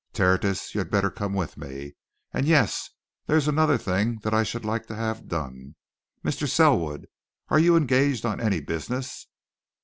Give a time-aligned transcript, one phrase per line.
[0.13, 1.93] Tertius, you had better come with me.
[2.33, 2.89] And yes,
[3.27, 5.75] there is another thing that I should like to have done.
[6.25, 6.49] Mr.
[6.49, 7.05] Selwood
[7.49, 9.27] are you engaged on any business?"